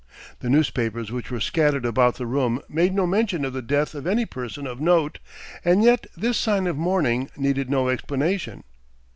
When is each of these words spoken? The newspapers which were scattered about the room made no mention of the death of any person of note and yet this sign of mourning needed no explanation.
The 0.39 0.49
newspapers 0.49 1.11
which 1.11 1.29
were 1.29 1.39
scattered 1.39 1.85
about 1.85 2.15
the 2.15 2.25
room 2.25 2.59
made 2.67 2.91
no 2.91 3.05
mention 3.05 3.45
of 3.45 3.53
the 3.53 3.61
death 3.61 3.93
of 3.93 4.07
any 4.07 4.25
person 4.25 4.65
of 4.65 4.81
note 4.81 5.19
and 5.63 5.83
yet 5.83 6.07
this 6.17 6.39
sign 6.39 6.65
of 6.65 6.75
mourning 6.75 7.29
needed 7.37 7.69
no 7.69 7.87
explanation. 7.87 8.63